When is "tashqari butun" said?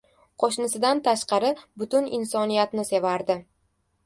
1.07-2.09